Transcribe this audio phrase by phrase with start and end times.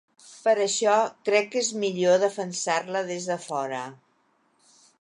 [0.45, 0.93] Per això
[1.29, 3.83] crec que és millor defensar-la des de fora.